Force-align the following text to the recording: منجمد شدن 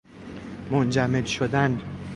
منجمد 0.71 1.25
شدن 1.25 1.81